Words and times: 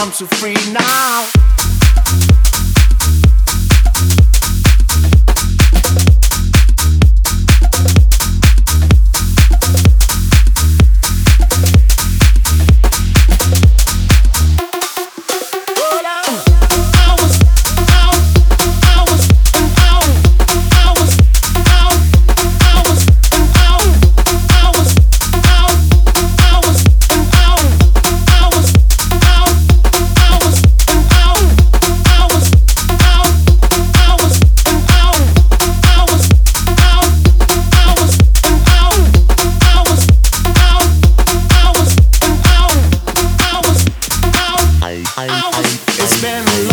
I'm 0.00 0.12
so 0.12 0.26
free 0.26 0.54
now. 0.72 1.57
It's 45.16 46.20
been 46.20 46.67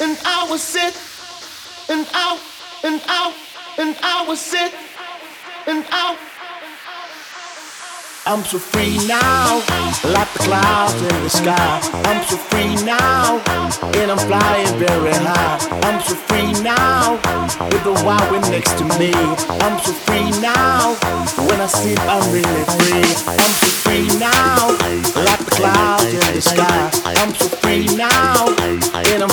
and 0.00 0.18
I 0.24 0.46
was 0.50 0.62
sit. 0.62 0.94
And 1.88 2.06
out, 2.14 2.40
and 2.82 3.00
out, 3.08 3.34
and 3.78 3.96
I 4.02 4.24
was 4.26 4.40
sit. 4.40 4.74
And 5.66 5.84
out. 5.90 6.18
I'm 8.28 8.42
so 8.42 8.58
free 8.58 8.98
now, 9.06 9.62
like 10.02 10.26
the 10.32 10.40
clouds 10.40 10.94
in 10.94 11.22
the 11.22 11.30
sky. 11.30 11.78
I'm 12.10 12.26
so 12.26 12.36
free 12.36 12.74
now, 12.84 13.38
and 13.94 14.10
I'm 14.10 14.18
flying 14.18 14.78
very 14.82 15.14
high. 15.14 15.58
I'm 15.86 16.02
so 16.02 16.16
free 16.26 16.50
now, 16.60 17.12
with 17.70 17.84
the 17.84 17.94
wild 18.04 18.28
wind 18.32 18.50
next 18.50 18.76
to 18.78 18.84
me. 18.98 19.12
I'm 19.62 19.78
so 19.78 19.92
free 19.92 20.30
now, 20.42 20.96
when 21.46 21.60
I 21.60 21.66
sleep 21.66 22.00
I'm 22.00 22.26
really 22.34 22.64
free. 22.74 23.06
I'm 23.30 23.54
so 23.62 23.68
free 23.86 24.08
now, 24.18 24.74
like 25.22 25.44
the 25.46 25.54
clouds 25.54 26.04
in 26.10 26.34
the 26.34 26.42
sky. 26.42 26.90
I'm 27.06 27.32
so 27.32 27.46
free 27.62 27.86
now, 27.94 28.48
and 28.58 29.22
I'm 29.22 29.30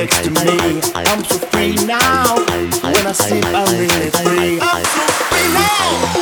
next 0.00 0.24
to 0.24 0.30
me. 0.30 0.80
I'm 0.94 1.22
so 1.24 1.36
free 1.52 1.74
now, 1.84 2.36
when 2.36 3.06
I 3.06 3.12
sleep 3.12 3.44
I'm 3.44 3.68
really 3.68 4.08
free. 4.10 4.58
I'm 4.58 4.84
so 4.84 5.04
free 5.28 5.48
now, 5.52 6.19